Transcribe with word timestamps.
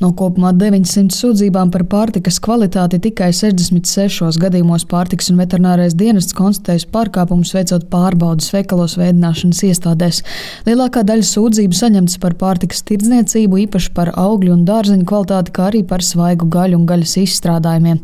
No 0.00 0.14
kopumā 0.16 0.54
900 0.56 1.12
sūdzībām 1.12 1.68
par 1.74 1.82
pārtikas 1.92 2.38
kvalitāti 2.40 2.96
tikai 3.04 3.34
66 3.36 4.38
gadījumos 4.40 4.86
pārtikas 4.88 5.28
un 5.28 5.42
veterinārais 5.42 5.92
dienests 5.92 6.32
konstatējis 6.38 6.86
pārkāpumus 6.94 7.52
veicot 7.52 7.84
pārbaudas 7.92 8.48
veikalos 8.54 8.94
veidināšanas 8.96 9.60
iestādēs. 9.68 10.22
Lielākā 10.64 11.02
daļa 11.04 11.26
sūdzību 11.28 11.76
saņemtas 11.76 12.16
par 12.22 12.38
pārtikas 12.40 12.80
tirdzniecību, 12.88 13.60
īpaši 13.66 13.92
par 13.98 14.14
augļu 14.16 14.54
un 14.56 14.62
dārzeņu 14.70 15.04
kvalitāti, 15.10 15.52
kā 15.58 15.68
arī 15.68 15.84
par 15.92 16.00
svaigu 16.06 16.48
gaļu 16.48 16.80
un 16.80 16.88
gaļas 16.88 17.18
izstrādājumiem. 17.20 18.00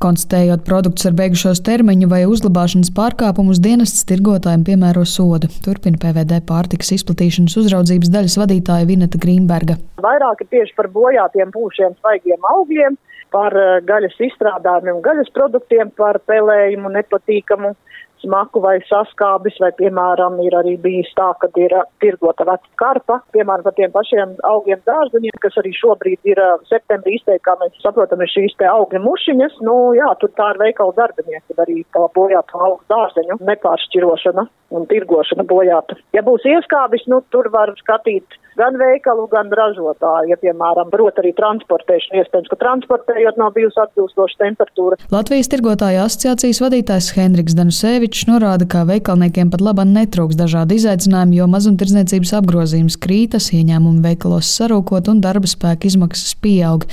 Konstatējot 0.00 0.62
produktus 0.70 1.10
ar 1.10 1.18
beigušos 1.18 1.64
termiņu 1.66 2.12
vai 2.14 2.22
uzglabāšanas 2.30 2.94
pārkāpumus, 2.94 3.58
dienests 3.58 4.06
tirgotājiem 4.06 4.62
piemēro 4.70 5.02
sodu. 5.02 5.50
Turpina 5.66 5.98
PVD 5.98 6.44
pārtikas 6.46 6.94
izplatīšanas 6.94 7.58
uzraudzības 7.58 8.14
daļas 8.14 8.38
vadītāja 8.38 8.86
Vineta 8.88 9.18
Grīmberga. 9.20 9.80
Vairāk 10.00 10.46
ir 10.46 10.48
tieši 10.54 10.78
par 10.78 10.88
bojātiem 10.94 11.39
pūšiem 11.54 11.96
svaigiem 11.96 12.44
augļiem, 12.52 12.98
par 13.32 13.56
eh, 13.56 13.78
gaļas 13.86 14.18
izstrādājumiem, 14.28 15.00
gaļas 15.04 15.32
produktiem, 15.36 15.94
par 15.96 16.20
pelējumu, 16.28 16.92
nepatīkamu 16.98 17.74
smaku 18.20 18.60
vai 18.60 18.74
saskābis, 18.84 19.56
vai, 19.62 19.70
piemēram, 19.78 20.38
ir 20.44 20.52
arī 20.58 20.74
bijis 20.80 21.08
tā, 21.16 21.30
ka 21.40 21.48
ir 21.56 21.72
uh, 21.76 21.86
tirgota 22.02 22.44
veca 22.48 22.68
karpa, 22.80 23.20
piemēram, 23.34 23.64
par 23.64 23.76
tiem 23.78 23.92
pašiem 23.94 24.34
augiem 24.44 24.82
dārzeņiem, 24.88 25.38
kas 25.40 25.56
arī 25.62 25.72
šobrīd 25.78 26.28
ir 26.28 26.42
uh, 26.42 26.58
septembrī 26.68 27.16
izteikti, 27.16 27.44
kā 27.46 27.56
mēs 27.62 27.80
saprotam, 27.80 28.20
ir 28.20 28.32
šīs 28.32 28.58
te 28.60 28.68
augļu 28.68 29.00
mušiņas. 29.06 29.56
Nu, 29.64 29.76
jā, 29.96 30.10
tur 30.20 30.32
tā 30.36 30.50
ir 30.54 30.60
veikala 30.60 30.96
darbinieki, 30.98 31.56
arī 31.64 31.80
tā 31.96 32.04
bojāta 32.16 32.60
augu 32.60 32.84
dārzeņu 32.92 33.40
nepāršķirošana 33.40 34.46
un 34.76 34.86
tirgošana 34.90 35.46
bojāta. 35.48 35.96
Ja 36.16 36.24
būs 36.26 36.44
ieskābis, 36.48 37.08
nu, 37.10 37.24
tur 37.32 37.48
var 37.54 37.72
skatīt 37.80 38.36
gan 38.60 38.76
veikalu, 38.80 39.26
gan 39.32 39.50
ražotāju. 39.60 40.30
Ja, 40.30 40.38
piemēram, 40.40 40.90
prot 40.92 41.18
arī 41.22 41.32
transportēšanu, 41.38 42.20
iespējams, 42.20 42.50
ka 42.52 42.58
transportējot 42.60 43.40
nav 43.40 43.54
bijusi 43.56 43.80
atbilstoša 43.84 44.40
temperatūra. 44.42 44.98
Latvijas 45.14 45.50
tirgotāja 45.52 46.04
asociācijas 46.06 46.60
vadītājs 46.64 47.10
Henriks 47.16 47.56
Danusevičs 47.58 48.26
norāda, 48.30 48.68
ka 48.70 48.84
veikalniekiem 48.88 49.52
pat 49.52 49.64
labam 49.64 49.94
netrūks 49.96 50.38
dažādi 50.38 50.80
izaicinājumi, 50.80 51.40
jo 51.40 51.48
mazumtirdzniecības 51.54 52.34
apgrozījums 52.40 52.98
krītas, 53.00 53.50
ieņēmumi 53.56 54.04
veikalos 54.04 54.50
sarūkot 54.58 55.10
un 55.12 55.22
darba 55.24 55.50
spēka 55.50 55.88
izmaksas 55.90 56.36
pieaug. 56.42 56.86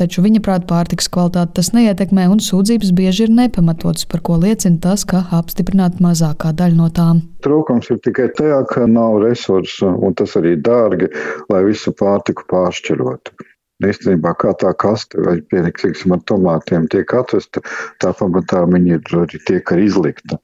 Taču 0.00 0.24
viņa 0.24 0.42
prāt 0.44 0.68
pārtiks 0.70 1.10
kvalitāti 1.12 1.58
tas 1.60 1.72
neietekmē 1.76 2.28
un 2.32 2.42
sūdzības 2.44 2.94
bieži 2.96 3.26
ir 3.26 3.34
nepamatotas, 3.36 4.08
par 4.10 4.24
ko 4.24 4.40
liecina 4.40 4.80
tas, 4.82 5.04
ka 5.08 5.26
apstiprināta 5.40 6.02
mazākā 6.04 6.54
daļa 6.56 6.80
no 6.80 6.88
tām. 6.94 7.24
Trūkums 7.44 7.88
ir 7.92 8.00
tikai 8.04 8.28
tajā, 8.36 8.58
ka 8.68 8.84
nav 8.90 9.20
resursu, 9.24 9.88
un 10.06 10.16
tas 10.18 10.36
arī 10.40 10.56
dārgi, 10.60 11.08
lai 11.52 11.62
visu 11.68 11.94
pārtiku 11.96 12.44
pāršķirotu. 12.52 13.36
Īstenībā, 13.80 14.34
kā 14.40 14.52
tā 14.60 14.72
kaste 14.76 15.20
vai 15.24 15.38
pienāksim 15.52 16.12
ar 16.12 16.20
tomātiem 16.28 16.86
tiek 16.92 17.12
atvesta, 17.16 17.62
tā 18.02 18.12
pamatā 18.16 18.62
viņi 18.68 18.96
ir 18.98 19.14
arī 19.22 19.40
tiek 19.48 19.72
arī 19.72 19.86
izlikta. 19.88 20.36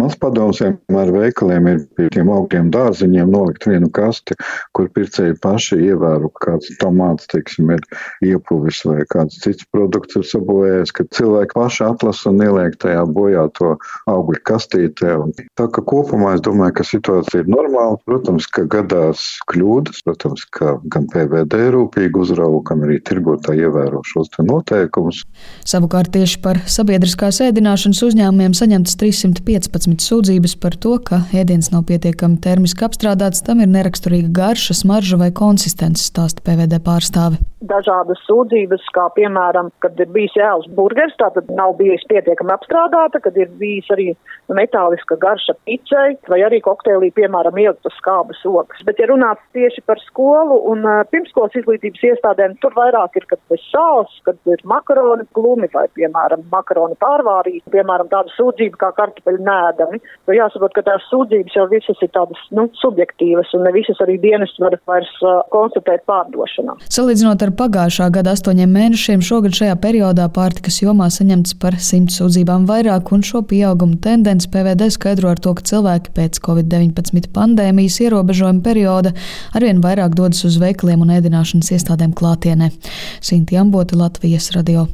Mans 0.00 0.16
padoms 0.20 0.62
vienmēr 0.62 1.12
veikaliem 1.12 1.68
ir 1.72 1.82
pie 1.98 2.08
tiem 2.14 2.30
augiem 2.32 2.70
dārziņiem 2.72 3.28
nolikt 3.34 3.68
vienu 3.68 3.90
kasti, 3.92 4.36
kur 4.76 4.88
pircēji 4.94 5.36
paši 5.44 5.80
ievēro, 5.90 6.30
kāds 6.40 6.70
tomāts, 6.80 7.28
teiksim, 7.32 7.74
ir 7.76 7.84
iepuvis 8.24 8.80
vai 8.88 9.04
kāds 9.12 9.36
cits 9.44 9.68
produkts 9.74 10.16
ir 10.18 10.26
sabojājies, 10.28 10.94
ka 10.96 11.06
cilvēki 11.18 11.58
paši 11.58 11.84
atlasa 11.90 12.32
un 12.32 12.42
ieliek 12.46 12.78
tajā 12.80 13.04
bojāto 13.12 13.74
augļu 14.08 14.42
kastītē. 14.48 15.14
Un 15.26 15.36
tā 15.58 15.68
ka 15.74 15.84
kopumā 15.84 16.36
es 16.38 16.44
domāju, 16.46 16.78
ka 16.78 16.88
situācija 16.88 17.44
ir 17.44 17.52
normāla. 17.52 18.00
Protams, 18.08 18.48
ka 18.52 18.64
gadās 18.70 19.28
kļūdas, 19.52 20.02
protams, 20.06 20.44
ka 20.54 20.76
gan 20.92 21.08
PVD 21.12 21.68
rūpīgi 21.74 22.24
uzrauga, 22.24 22.77
gan 22.78 22.86
arī 22.86 22.98
tirgotāji 23.02 23.66
ievēro 23.66 24.02
šos 24.06 24.30
noteikumus. 24.46 25.24
Savukārt 25.66 26.12
tieši 26.14 26.38
par 26.44 26.60
sabiedriskās 26.70 27.40
ēdināšanas 27.48 28.02
uzņēmumiem 28.06 28.54
saņemtas 28.56 28.96
315 29.00 30.06
sūdzības 30.06 30.56
par 30.62 30.78
to, 30.78 30.96
ka 31.02 31.22
ēdiens 31.34 31.72
nav 31.74 31.88
pietiekami 31.90 32.38
termiski 32.44 32.86
apstrādāts, 32.86 33.42
tam 33.44 33.64
ir 33.64 33.70
neraksturīga 33.72 34.30
garša, 34.40 34.78
smarža 34.82 35.18
vai 35.20 35.32
konsistence, 35.34 36.06
stāsta 36.06 36.44
PVD 36.46 36.80
pārstāve. 36.84 37.42
Dažādas 37.58 38.20
sūdzības, 38.28 38.84
kā 38.94 39.08
piemēram, 39.16 39.72
kad 39.82 39.98
ir 39.98 40.10
bijis 40.14 40.36
jēlas 40.38 40.68
burgers, 40.76 41.16
tātad 41.18 41.48
nav 41.58 41.74
bijis 41.80 42.04
pietiekami 42.10 42.52
apstrādāta, 42.54 43.18
kad 43.24 43.34
ir 43.34 43.50
bijis 43.58 43.88
arī 43.94 44.12
metāliska 44.54 45.18
garša 45.18 45.56
picei, 45.66 46.14
vai 46.30 46.38
arī 46.46 46.60
kokteilī, 46.62 47.10
piemēram, 47.16 47.58
ieliktas 47.58 47.96
skābas 47.98 48.38
ogas. 48.46 48.84
Bet, 48.86 49.02
ja 49.02 49.08
runāt 49.10 49.42
tieši 49.56 49.82
par 49.90 49.98
skolu 50.04 50.60
un 50.70 50.86
pirmskolas 51.10 51.56
izglītības 51.58 52.04
iestādēm, 52.12 52.54
tur 52.62 52.76
vairāk 52.78 53.18
ir, 53.18 53.26
kad 53.32 53.56
ir 53.56 53.62
sāls, 53.66 54.14
kad 54.28 54.38
ir 54.46 54.62
makaroni 54.68 55.26
glumi 55.34 55.66
vai, 55.74 55.88
piemēram, 55.98 56.46
makaroni 56.52 56.94
pārvārīti, 57.02 57.64
piemēram, 57.74 58.10
tāda 58.12 58.32
sūdzība 58.36 58.80
kā 58.84 58.92
kartupeļu 59.00 59.42
nēdami. 59.50 60.02
Jo 60.30 60.38
jāsaprot, 60.38 60.76
ka 60.78 60.86
tās 60.86 61.10
sūdzības 61.10 61.58
jau 61.58 61.66
visas 61.74 62.06
ir 62.06 62.14
tādas, 62.14 62.40
nu, 62.54 62.68
subjektīvas 62.80 63.50
un 63.58 63.66
ne 63.66 63.74
visas 63.74 63.98
arī 64.04 64.18
dienas 64.22 64.54
var 64.62 64.78
vairs 64.88 65.10
uh, 65.24 65.42
konstatēt 65.54 66.06
pārdošanā. 66.08 66.78
Salīdzinot 66.94 67.44
ar 67.44 67.47
pagājušā 67.56 68.08
gada 68.14 68.34
astoņiem 68.36 68.74
mēnešiem, 68.74 69.22
šogad 69.24 69.56
šajā 69.56 69.76
periodā 69.82 70.26
pārtikas 70.34 70.80
jomā 70.82 71.08
saņemts 71.14 71.56
par 71.62 71.78
simt 71.82 72.12
sūdzībām 72.14 72.66
vairāk, 72.68 73.12
un 73.14 73.24
šo 73.26 73.44
pieaugumu 73.48 74.00
tendenci 74.04 74.50
PVD 74.52 74.90
skaidro 74.94 75.32
ar 75.32 75.40
to, 75.40 75.54
ka 75.54 75.64
cilvēki 75.70 76.14
pēc 76.18 76.42
Covid-19 76.44 77.32
pandēmijas 77.32 78.00
ierobežojuma 78.04 78.64
perioda 78.66 79.14
arvien 79.54 79.82
vairāk 79.84 80.18
dodas 80.18 80.44
uz 80.48 80.60
veikaliem 80.60 81.06
un 81.06 81.16
ēdināšanas 81.18 81.72
iestādēm 81.78 82.16
klātienē. 82.18 82.72
Sinti 83.20 83.60
Ambota, 83.60 83.96
Latvijas 83.96 84.52
radio. 84.58 84.88